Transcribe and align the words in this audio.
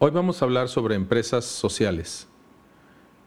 Hoy 0.00 0.12
vamos 0.12 0.40
a 0.40 0.44
hablar 0.44 0.68
sobre 0.68 0.94
empresas 0.94 1.44
sociales. 1.44 2.28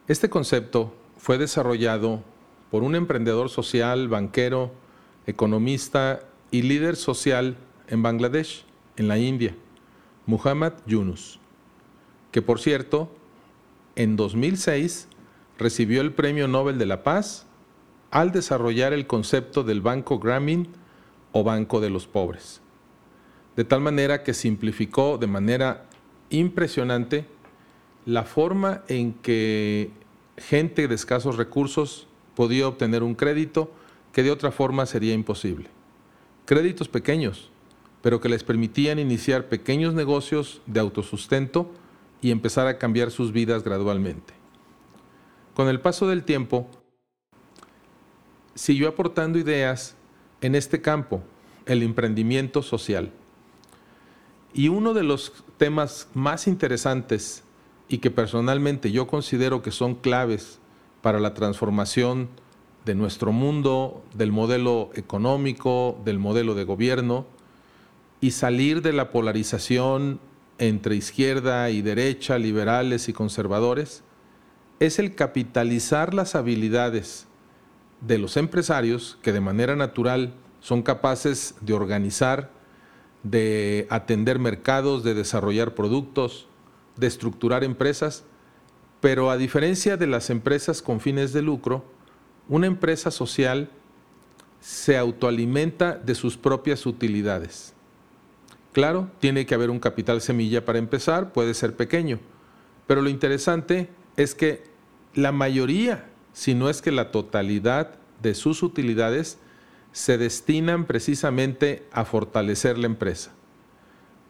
Este 0.08 0.30
concepto 0.30 0.96
fue 1.18 1.38
desarrollado 1.38 2.24
por 2.70 2.84
un 2.84 2.96
emprendedor 2.96 3.50
social, 3.50 4.08
banquero, 4.08 4.72
economista 5.28 6.22
y 6.50 6.62
líder 6.62 6.96
social 6.96 7.58
en 7.90 8.02
Bangladesh, 8.02 8.64
en 8.96 9.10
la 9.10 9.18
India, 9.18 9.54
Muhammad 10.26 10.72
Yunus, 10.86 11.42
que 12.32 12.42
por 12.42 12.62
cierto, 12.62 13.12
en 13.98 14.16
2006 14.16 15.10
recibió 15.58 16.00
el 16.00 16.14
Premio 16.14 16.48
Nobel 16.48 16.78
de 16.78 16.86
la 16.86 17.04
Paz 17.04 17.48
al 18.12 18.32
desarrollar 18.32 18.94
el 18.94 19.08
concepto 19.08 19.64
del 19.64 19.82
Banco 19.82 20.20
Grameen 20.20 20.70
o 21.34 21.44
Banco 21.44 21.82
de 21.82 21.90
los 21.90 22.08
Pobres, 22.08 22.62
de 23.58 23.66
tal 23.66 23.82
manera 23.82 24.24
que 24.24 24.34
simplificó 24.34 25.18
de 25.18 25.28
manera 25.28 25.90
impresionante 26.32 27.26
la 28.06 28.24
forma 28.24 28.84
en 28.88 29.14
que 29.14 29.92
gente 30.38 30.88
de 30.88 30.96
escasos 30.96 31.38
recursos 31.38 32.08
podía 32.36 32.68
obtener 32.68 33.04
un 33.04 33.14
crédito 33.14 33.72
que 34.12 34.24
de 34.24 34.32
otra 34.32 34.52
forma 34.52 34.86
sería 34.86 35.14
imposible. 35.14 35.70
Créditos 36.46 36.88
pequeños, 36.88 37.52
pero 38.02 38.20
que 38.20 38.30
les 38.30 38.44
permitían 38.44 39.00
iniciar 39.00 39.48
pequeños 39.48 39.94
negocios 39.94 40.62
de 40.66 40.80
autosustento 40.80 41.72
y 42.22 42.32
empezar 42.32 42.68
a 42.68 42.78
cambiar 42.78 43.12
sus 43.12 43.32
vidas 43.32 43.64
gradualmente. 43.64 44.34
Con 45.54 45.68
el 45.68 45.80
paso 45.80 46.08
del 46.08 46.24
tiempo, 46.24 46.68
siguió 48.56 48.90
aportando 48.90 49.38
ideas 49.38 49.96
en 50.42 50.56
este 50.56 50.82
campo, 50.82 51.22
el 51.66 51.84
emprendimiento 51.84 52.64
social. 52.64 53.12
Y 54.54 54.68
uno 54.68 54.94
de 54.94 55.04
los 55.04 55.34
temas 55.58 56.08
más 56.14 56.48
interesantes 56.48 57.44
y 57.88 58.00
que 58.00 58.12
personalmente 58.12 58.92
yo 58.92 59.08
considero 59.08 59.62
que 59.62 59.72
son 59.72 59.96
claves 59.96 60.60
para 61.02 61.20
la 61.20 61.34
transformación 61.34 62.30
de 62.86 62.96
nuestro 62.96 63.32
mundo, 63.32 64.04
del 64.14 64.32
modelo 64.32 64.90
económico, 64.96 66.00
del 66.04 66.20
modelo 66.20 66.56
de 66.56 66.64
gobierno, 66.64 67.26
y 68.20 68.32
salir 68.32 68.82
de 68.82 68.94
la 68.94 69.12
polarización 69.12 70.20
entre 70.58 70.96
izquierda 70.96 71.70
y 71.70 71.82
derecha, 71.82 72.38
liberales 72.38 73.10
y 73.10 73.14
conservadores, 73.14 74.04
es 74.80 75.00
el 75.00 75.16
capitalizar 75.16 76.14
las 76.14 76.36
habilidades 76.36 77.28
de 78.02 78.18
los 78.18 78.38
empresarios 78.38 79.18
que 79.22 79.32
de 79.32 79.42
manera 79.42 79.76
natural 79.76 80.34
son 80.60 80.82
capaces 80.82 81.56
de 81.62 81.74
organizar 81.74 82.52
de 83.24 83.88
atender 83.90 84.40
mercados, 84.40 85.04
de 85.04 85.14
desarrollar 85.14 85.76
productos, 85.76 86.48
de 86.98 87.08
estructurar 87.08 87.64
empresas, 87.64 88.24
pero 89.00 89.30
a 89.32 89.38
diferencia 89.38 89.98
de 89.98 90.08
las 90.08 90.30
empresas 90.30 90.82
con 90.82 91.00
fines 91.00 91.34
de 91.34 91.42
lucro, 91.42 91.84
una 92.48 92.68
empresa 92.68 93.12
social 93.12 93.70
se 94.60 94.98
autoalimenta 94.98 95.96
de 95.96 96.16
sus 96.16 96.38
propias 96.38 96.86
utilidades. 96.86 97.74
Claro, 98.74 99.10
tiene 99.20 99.46
que 99.46 99.56
haber 99.56 99.70
un 99.70 99.80
capital 99.80 100.22
semilla 100.22 100.64
para 100.64 100.80
empezar, 100.80 101.34
puede 101.34 101.54
ser 101.54 101.76
pequeño, 101.76 102.20
pero 102.88 103.02
lo 103.02 103.10
interesante 103.10 103.90
es 104.18 104.36
que 104.36 104.64
la 105.14 105.32
mayoría, 105.32 106.10
si 106.34 106.54
no 106.54 106.70
es 106.70 106.82
que 106.82 106.92
la 106.92 107.12
totalidad 107.12 107.96
de 108.22 108.34
sus 108.34 108.64
utilidades, 108.64 109.40
se 109.92 110.18
destinan 110.18 110.86
precisamente 110.86 111.86
a 111.92 112.06
fortalecer 112.06 112.78
la 112.78 112.86
empresa. 112.88 113.32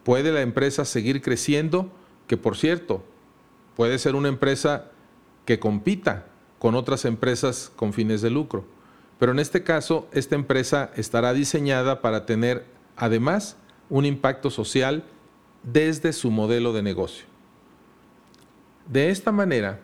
¿Puede 0.03 0.31
la 0.31 0.41
empresa 0.41 0.85
seguir 0.85 1.22
creciendo? 1.22 1.91
Que 2.27 2.38
por 2.38 2.57
cierto, 2.57 3.03
puede 3.75 4.00
ser 4.00 4.16
una 4.16 4.29
empresa 4.29 4.91
que 5.45 5.59
compita 5.59 6.27
con 6.59 6.75
otras 6.75 7.05
empresas 7.05 7.71
con 7.75 7.94
fines 7.94 8.21
de 8.21 8.29
lucro. 8.29 8.66
Pero 9.19 9.31
en 9.31 9.39
este 9.39 9.63
caso, 9.63 10.07
esta 10.13 10.35
empresa 10.35 10.91
estará 10.95 11.33
diseñada 11.33 12.01
para 12.01 12.25
tener 12.25 12.66
además 12.95 13.57
un 13.89 14.05
impacto 14.05 14.50
social 14.50 15.03
desde 15.63 16.13
su 16.13 16.31
modelo 16.31 16.73
de 16.73 16.81
negocio. 16.81 17.25
De 18.88 19.09
esta 19.09 19.31
manera, 19.31 19.79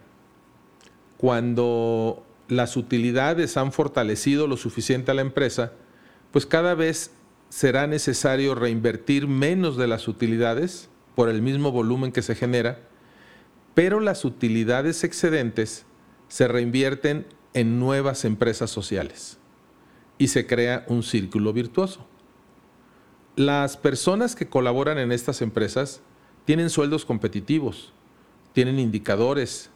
cuando 1.18 2.24
las 2.48 2.78
utilidades 2.78 3.58
han 3.58 3.72
fortalecido 3.72 4.48
lo 4.48 4.58
suficiente 4.58 5.12
a 5.12 5.14
la 5.14 5.22
empresa, 5.22 5.74
pues 6.32 6.46
cada 6.46 6.76
vez 6.76 7.12
será 7.50 7.88
necesario 7.88 8.56
reinvertir 8.56 9.28
menos 9.28 9.78
de 9.78 9.88
las 9.88 10.08
utilidades 10.08 10.90
por 11.16 11.30
el 11.30 11.42
mismo 11.42 11.72
volumen 11.72 12.12
que 12.12 12.22
se 12.22 12.36
genera, 12.36 12.80
pero 13.74 14.00
las 14.00 14.26
utilidades 14.26 15.04
excedentes 15.04 15.86
se 16.28 16.48
reinvierten 16.48 17.26
en 17.54 17.80
nuevas 17.80 18.26
empresas 18.26 18.70
sociales 18.70 19.38
y 20.18 20.28
se 20.28 20.46
crea 20.46 20.86
un 20.88 21.04
círculo 21.04 21.54
virtuoso. 21.54 22.06
Las 23.36 23.78
personas 23.78 24.36
que 24.36 24.50
colaboran 24.50 24.98
en 24.98 25.12
estas 25.12 25.42
empresas 25.42 26.02
tienen 26.46 26.70
sueldos 26.70 27.06
competitivos, 27.06 27.94
tienen 28.54 28.80
indicadores, 28.80 29.70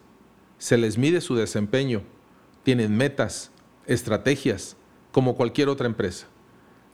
se 0.57 0.77
les 0.77 0.97
mide 0.97 1.21
su 1.21 1.35
desempeño, 1.35 2.03
tienen 2.63 2.95
metas, 2.95 3.51
estrategias, 3.87 4.77
como 5.11 5.35
cualquier 5.35 5.69
otra 5.69 5.87
empresa. 5.87 6.27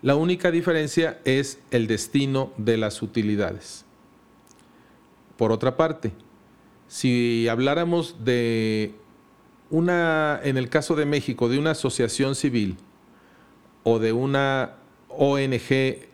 La 0.02 0.16
única 0.16 0.52
diferencia 0.52 1.20
es 1.26 1.60
el 1.72 1.88
destino 1.88 2.52
de 2.58 2.78
las 2.78 3.02
utilidades. 3.02 3.86
Por 5.38 5.52
otra 5.52 5.78
parte, 5.78 6.14
si 6.88 7.48
habláramos 7.48 8.24
de 8.24 8.96
una, 9.70 10.40
en 10.44 10.58
el 10.58 10.70
caso 10.70 10.96
de 10.96 11.06
México, 11.06 11.50
de 11.50 11.60
una 11.60 11.72
asociación 11.72 12.36
civil 12.36 12.78
o 13.84 14.00
de 14.00 14.14
una 14.14 14.76
ONG 15.10 16.08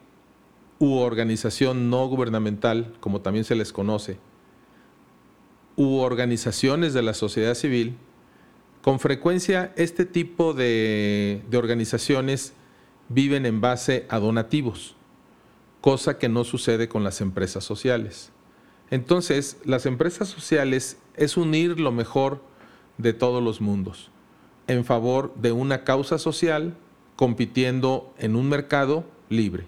u 0.80 0.98
organización 0.98 1.90
no 1.90 2.08
gubernamental, 2.08 2.94
como 3.00 3.22
también 3.22 3.46
se 3.46 3.56
les 3.56 3.72
conoce, 3.72 4.18
u 5.76 5.98
organizaciones 6.00 6.94
de 6.94 7.02
la 7.02 7.14
sociedad 7.14 7.54
civil, 7.54 7.96
con 8.84 9.00
frecuencia 9.00 9.72
este 9.78 10.06
tipo 10.06 10.54
de, 10.54 11.42
organizaciones 11.54 12.52
viven 13.08 13.46
en 13.46 13.62
base 13.62 14.06
a 14.10 14.20
donativos, 14.20 14.98
cosa 15.80 16.20
que 16.20 16.28
no 16.28 16.44
sucede 16.44 16.90
con 16.90 17.06
las 17.06 17.22
empresas 17.22 17.64
sociales. 17.64 18.32
Entonces, 18.92 19.58
las 19.64 19.86
empresas 19.86 20.28
sociales 20.28 20.98
es 21.16 21.38
unir 21.38 21.80
lo 21.80 21.94
mejor 21.94 22.44
de 22.98 23.14
todos 23.14 23.42
los 23.42 23.62
mundos 23.62 24.12
en 24.68 24.84
favor 24.84 25.34
de 25.36 25.54
una 25.54 25.86
causa 25.86 26.18
social 26.18 26.76
compitiendo 27.16 28.14
en 28.18 28.36
un 28.36 28.50
mercado 28.50 29.06
libre, 29.30 29.66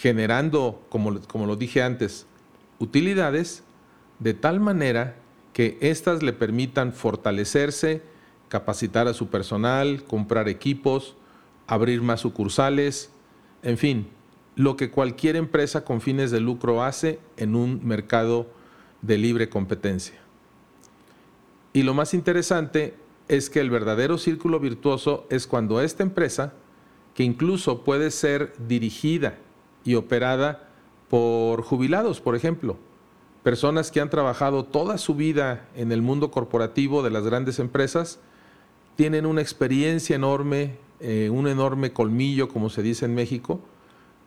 generando, 0.00 0.84
como, 0.88 1.20
como 1.22 1.46
lo 1.46 1.54
dije 1.54 1.82
antes, 1.82 2.26
utilidades 2.78 3.62
de 4.18 4.34
tal 4.34 4.58
manera 4.58 5.16
que 5.60 5.76
éstas 5.82 6.22
le 6.22 6.32
permitan 6.32 6.94
fortalecerse, 6.94 8.00
capacitar 8.48 9.08
a 9.08 9.12
su 9.12 9.28
personal, 9.28 10.04
comprar 10.04 10.48
equipos, 10.48 11.16
abrir 11.66 12.00
más 12.00 12.22
sucursales, 12.22 13.10
en 13.62 13.76
fin, 13.76 14.08
lo 14.56 14.78
que 14.78 14.90
cualquier 14.90 15.36
empresa 15.36 15.84
con 15.84 16.00
fines 16.00 16.30
de 16.30 16.40
lucro 16.40 16.82
hace 16.82 17.18
en 17.36 17.54
un 17.54 17.86
mercado 17.86 18.46
de 19.02 19.18
libre 19.18 19.50
competencia. 19.50 20.14
Y 21.74 21.82
lo 21.82 21.92
más 21.92 22.14
interesante 22.14 22.94
es 23.28 23.50
que 23.50 23.60
el 23.60 23.68
verdadero 23.68 24.16
círculo 24.16 24.60
virtuoso 24.60 25.26
es 25.28 25.46
cuando 25.46 25.82
esta 25.82 26.02
empresa, 26.02 26.54
que 27.12 27.22
incluso 27.22 27.84
puede 27.84 28.10
ser 28.10 28.54
dirigida 28.66 29.36
y 29.84 29.96
operada 29.96 30.70
por 31.10 31.60
jubilados, 31.60 32.22
por 32.22 32.34
ejemplo, 32.34 32.78
personas 33.42 33.90
que 33.90 34.00
han 34.00 34.10
trabajado 34.10 34.64
toda 34.64 34.98
su 34.98 35.14
vida 35.14 35.66
en 35.74 35.92
el 35.92 36.02
mundo 36.02 36.30
corporativo 36.30 37.02
de 37.02 37.10
las 37.10 37.24
grandes 37.24 37.58
empresas, 37.58 38.20
tienen 38.96 39.24
una 39.24 39.40
experiencia 39.40 40.16
enorme, 40.16 40.76
eh, 41.00 41.30
un 41.30 41.48
enorme 41.48 41.92
colmillo, 41.92 42.48
como 42.48 42.68
se 42.68 42.82
dice 42.82 43.06
en 43.06 43.14
México, 43.14 43.60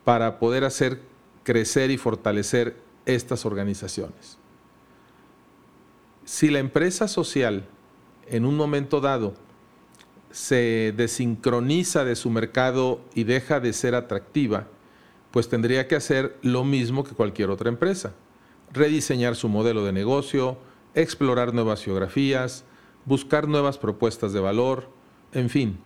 para 0.04 0.38
poder 0.38 0.64
hacer 0.64 1.00
crecer 1.44 1.90
y 1.90 1.96
fortalecer 1.96 2.76
estas 3.06 3.46
organizaciones. 3.46 4.38
Si 6.24 6.50
la 6.50 6.58
empresa 6.58 7.06
social 7.06 7.66
en 8.26 8.44
un 8.44 8.56
momento 8.56 9.00
dado 9.00 9.34
se 10.30 10.92
desincroniza 10.96 12.04
de 12.04 12.16
su 12.16 12.30
mercado 12.30 13.00
y 13.14 13.24
deja 13.24 13.60
de 13.60 13.72
ser 13.72 13.94
atractiva, 13.94 14.66
pues 15.30 15.48
tendría 15.48 15.86
que 15.86 15.94
hacer 15.94 16.36
lo 16.42 16.64
mismo 16.64 17.04
que 17.04 17.14
cualquier 17.14 17.50
otra 17.50 17.68
empresa 17.68 18.14
rediseñar 18.74 19.36
su 19.36 19.48
modelo 19.48 19.84
de 19.84 19.92
negocio, 19.92 20.58
explorar 20.94 21.54
nuevas 21.54 21.82
geografías, 21.82 22.64
buscar 23.04 23.48
nuevas 23.48 23.78
propuestas 23.78 24.32
de 24.32 24.40
valor, 24.40 24.90
en 25.32 25.48
fin, 25.48 25.78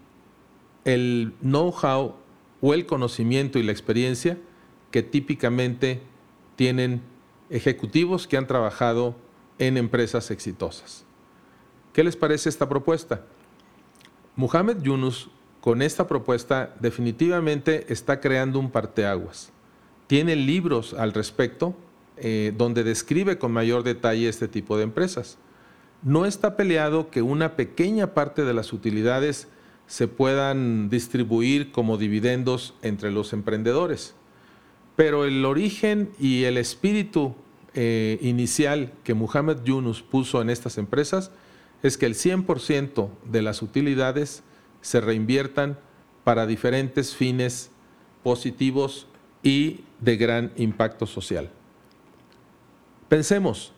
el 0.85 1.35
know-how 1.41 2.17
o 2.61 2.75
el 2.75 2.87
conocimiento 2.87 3.59
y 3.59 3.63
la 3.63 3.73
experiencia 3.73 4.39
que 4.91 5.03
típicamente 5.03 6.01
tienen 6.57 7.03
ejecutivos 7.51 8.27
que 8.27 8.37
han 8.37 8.47
trabajado 8.47 9.15
en 9.59 9.77
empresas 9.77 10.31
exitosas. 10.31 11.05
¿Qué 11.93 12.05
les 12.05 12.17
parece 12.17 12.49
esta 12.49 12.69
propuesta? 12.69 13.25
Muhammad 14.37 14.81
Yunus 14.83 15.31
con 15.61 15.83
esta 15.83 16.07
propuesta 16.07 16.75
definitivamente 16.81 17.93
está 17.93 18.21
creando 18.21 18.59
un 18.59 18.71
parteaguas. 18.71 19.53
Tiene 20.07 20.37
libros 20.37 20.95
al 20.95 21.13
respecto 21.13 21.75
eh, 22.21 22.53
donde 22.57 22.85
describe 22.85 23.39
con 23.39 23.53
mayor 23.53 23.83
detalle 23.83 24.29
este 24.29 24.49
tipo 24.49 24.77
de 24.77 24.85
empresas. 24.85 25.39
No 26.03 26.27
está 26.27 26.57
peleado 26.57 27.11
que 27.11 27.23
una 27.23 27.57
pequeña 27.57 28.15
parte 28.15 28.45
de 28.45 28.55
las 28.55 28.73
utilidades 28.73 29.49
se 29.87 30.07
puedan 30.07 30.91
distribuir 30.91 31.73
como 31.73 31.97
dividendos 31.97 32.75
entre 32.83 33.11
los 33.11 33.33
emprendedores. 33.33 34.15
Pero 34.97 35.25
el 35.25 35.45
origen 35.45 36.11
y 36.19 36.45
el 36.45 36.59
espíritu 36.59 37.35
eh, 37.75 38.19
inicial 38.21 38.93
que 39.05 39.15
Muhammad 39.15 39.65
Yunus 39.65 40.03
puso 40.03 40.43
en 40.43 40.51
estas 40.51 40.79
empresas 40.79 41.31
es 41.83 41.97
que 41.97 42.07
el 42.07 42.15
100% 42.15 43.09
de 43.25 43.43
las 43.43 43.63
utilidades 43.63 44.43
se 44.81 45.01
reinviertan 45.01 45.79
para 46.25 46.47
diferentes 46.47 47.15
fines 47.15 47.71
positivos 48.23 49.07
y 49.43 49.85
de 50.01 50.17
gran 50.17 50.53
impacto 50.57 51.07
social. 51.07 51.51
Pensemos, 53.09 53.73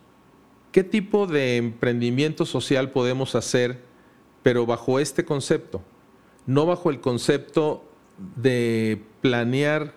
¿qué 0.72 0.82
tipo 0.82 1.28
de 1.28 1.56
emprendimiento 1.56 2.44
social 2.44 2.90
podemos 2.90 3.36
hacer, 3.36 3.78
pero 4.42 4.66
bajo 4.66 4.98
este 4.98 5.24
concepto? 5.24 5.82
No 6.46 6.66
bajo 6.66 6.90
el 6.90 7.00
concepto 7.00 7.84
de 8.36 9.00
planear 9.20 9.94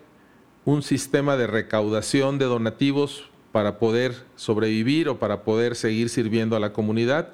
un 0.65 0.83
sistema 0.83 1.35
de 1.35 1.47
recaudación 1.47 2.37
de 2.37 2.45
donativos 2.45 3.29
para 3.51 3.79
poder 3.79 4.13
sobrevivir 4.35 5.09
o 5.09 5.17
para 5.17 5.43
poder 5.43 5.75
seguir 5.75 6.09
sirviendo 6.09 6.55
a 6.55 6.59
la 6.59 6.71
comunidad, 6.71 7.29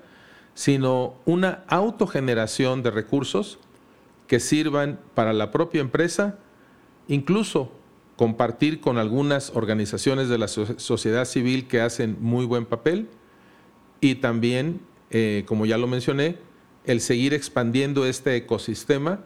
sino 0.54 1.16
una 1.26 1.64
autogeneración 1.68 2.82
de 2.82 2.92
recursos 2.92 3.60
que 4.28 4.40
sirvan 4.40 5.00
para 5.16 5.34
la 5.34 5.52
propia 5.52 5.82
empresa, 5.82 6.40
incluso 7.10 7.72
compartir 8.20 8.82
con 8.82 8.98
algunas 8.98 9.56
organizaciones 9.56 10.28
de 10.28 10.38
la 10.38 10.50
sociedad 10.50 11.24
civil 11.24 11.70
que 11.70 11.80
hacen 11.80 12.18
muy 12.20 12.44
buen 12.44 12.66
papel 12.66 13.08
y 14.02 14.16
también, 14.16 14.82
eh, 15.10 15.46
como 15.48 15.66
ya 15.66 15.78
lo 15.78 15.88
mencioné, 15.88 16.36
el 16.84 17.00
seguir 17.00 17.34
expandiendo 17.34 18.06
este 18.06 18.36
ecosistema 18.36 19.22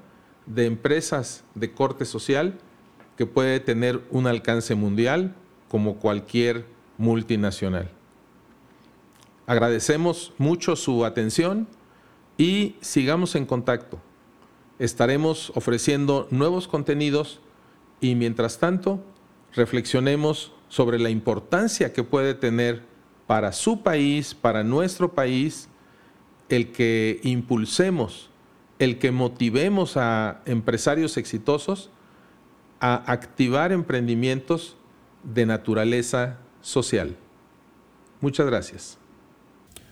de 0.46 0.68
empresas 0.68 1.44
de 1.56 1.72
corte 1.72 2.06
social 2.06 2.60
que 3.18 3.26
puede 3.26 3.60
tener 3.60 4.00
un 4.12 4.28
alcance 4.28 4.76
mundial 4.76 5.34
como 5.70 5.96
cualquier 5.96 6.64
multinacional. 7.00 7.90
Agradecemos 9.48 10.34
mucho 10.38 10.76
su 10.76 11.04
atención 11.04 11.68
y 12.38 12.76
sigamos 12.80 13.34
en 13.34 13.48
contacto. 13.48 14.00
Estaremos 14.78 15.52
ofreciendo 15.56 16.28
nuevos 16.30 16.68
contenidos 16.68 17.40
y 18.04 18.16
mientras 18.16 18.60
tanto 18.60 19.02
reflexionemos 19.56 20.52
sobre 20.68 21.00
la 21.00 21.10
importancia 21.10 21.94
que 21.94 22.04
puede 22.04 22.34
tener 22.34 22.84
para 23.28 23.54
su 23.54 23.82
país, 23.82 24.36
para 24.36 24.66
nuestro 24.66 25.14
país, 25.14 25.70
el 26.50 26.74
que 26.74 27.22
impulsemos, 27.24 28.30
el 28.78 29.00
que 29.00 29.12
motivemos 29.12 29.96
a 29.96 30.42
empresarios 30.46 31.16
exitosos 31.16 31.92
a 32.82 32.96
activar 33.10 33.72
emprendimientos 33.72 34.76
de 35.24 35.46
naturaleza 35.46 36.40
social. 36.60 37.16
Muchas 38.20 38.46
gracias. 38.48 38.98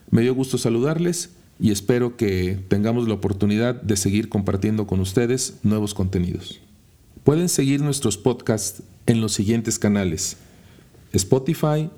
Me 0.09 0.21
dio 0.21 0.35
gusto 0.35 0.57
saludarles 0.57 1.37
y 1.61 1.71
espero 1.71 2.17
que 2.17 2.61
tengamos 2.67 3.07
la 3.07 3.13
oportunidad 3.13 3.81
de 3.81 3.95
seguir 3.95 4.27
compartiendo 4.27 4.85
con 4.85 4.99
ustedes 4.99 5.59
nuevos 5.63 5.93
contenidos. 5.93 6.59
Pueden 7.23 7.49
seguir 7.49 7.81
nuestros 7.81 8.17
podcasts 8.17 8.83
en 9.05 9.21
los 9.21 9.33
siguientes 9.33 9.77
canales: 9.77 10.37
Spotify, 11.13 11.89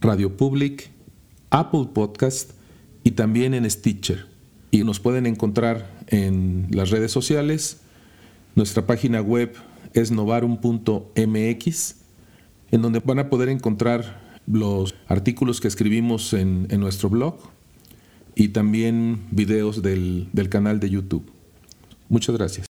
Radio 0.00 0.36
Public, 0.36 0.90
Apple 1.50 1.88
Podcast 1.92 2.52
y 3.04 3.12
también 3.12 3.54
en 3.54 3.70
Stitcher. 3.70 4.26
Y 4.70 4.84
nos 4.84 5.00
pueden 5.00 5.26
encontrar 5.26 5.90
en 6.08 6.68
las 6.70 6.90
redes 6.90 7.12
sociales. 7.12 7.78
Nuestra 8.54 8.86
página 8.86 9.20
web 9.20 9.54
es 9.92 10.10
novarum.mx 10.10 11.94
en 12.70 12.82
donde 12.82 13.00
van 13.00 13.18
a 13.18 13.30
poder 13.30 13.48
encontrar 13.48 14.20
los 14.46 14.94
artículos 15.08 15.60
que 15.60 15.68
escribimos 15.68 16.32
en, 16.32 16.68
nuestro 16.80 17.08
blog 17.08 17.36
y 18.34 18.48
también 18.48 19.26
videos 19.30 19.82
del, 19.82 20.28
del 20.32 20.48
canal 20.48 20.80
de 20.80 20.90
YouTube. 20.90 21.30
Muchas 22.08 22.36
gracias. 22.36 22.64